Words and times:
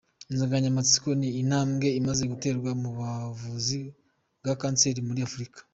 Insanganyamatsiko 0.31 1.09
ni: 1.19 1.29
“Intambwe 1.41 1.87
imaze 1.99 2.23
guterwa 2.31 2.69
mu 2.81 2.89
buvuzi 2.97 3.79
bwa 4.39 4.53
Kanseri 4.61 5.01
muri 5.09 5.21
Afurika”. 5.29 5.59